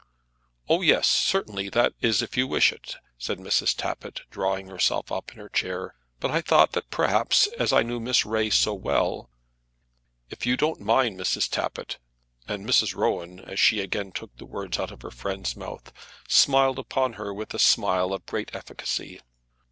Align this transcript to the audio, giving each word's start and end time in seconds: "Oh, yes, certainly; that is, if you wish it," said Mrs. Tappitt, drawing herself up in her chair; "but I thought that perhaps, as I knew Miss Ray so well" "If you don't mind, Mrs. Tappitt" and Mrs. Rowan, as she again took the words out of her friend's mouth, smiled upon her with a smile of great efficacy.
"Oh, 0.67 0.81
yes, 0.81 1.07
certainly; 1.07 1.69
that 1.69 1.93
is, 2.01 2.23
if 2.23 2.35
you 2.35 2.47
wish 2.47 2.71
it," 2.73 2.95
said 3.19 3.37
Mrs. 3.37 3.75
Tappitt, 3.77 4.21
drawing 4.31 4.65
herself 4.65 5.11
up 5.11 5.31
in 5.31 5.37
her 5.37 5.47
chair; 5.47 5.93
"but 6.19 6.31
I 6.31 6.41
thought 6.41 6.71
that 6.71 6.89
perhaps, 6.89 7.45
as 7.59 7.71
I 7.71 7.83
knew 7.83 7.99
Miss 7.99 8.25
Ray 8.25 8.49
so 8.49 8.73
well" 8.73 9.29
"If 10.31 10.43
you 10.43 10.57
don't 10.57 10.81
mind, 10.81 11.19
Mrs. 11.19 11.47
Tappitt" 11.47 11.99
and 12.47 12.65
Mrs. 12.65 12.95
Rowan, 12.95 13.41
as 13.41 13.59
she 13.59 13.79
again 13.79 14.11
took 14.11 14.35
the 14.37 14.45
words 14.47 14.79
out 14.79 14.89
of 14.89 15.03
her 15.03 15.11
friend's 15.11 15.55
mouth, 15.55 15.93
smiled 16.27 16.79
upon 16.79 17.13
her 17.13 17.31
with 17.31 17.53
a 17.53 17.59
smile 17.59 18.11
of 18.11 18.25
great 18.25 18.49
efficacy. 18.55 19.21